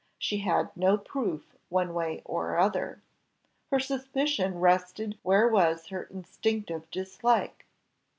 She 0.17 0.39
had 0.39 0.75
no 0.75 0.97
proof 0.97 1.55
one 1.69 1.93
way 1.93 2.23
or 2.25 2.57
other, 2.57 3.03
her 3.69 3.79
suspicion 3.79 4.59
rested 4.59 5.15
where 5.21 5.47
was 5.47 5.89
her 5.89 6.05
instinctive 6.05 6.89
dislike. 6.89 7.67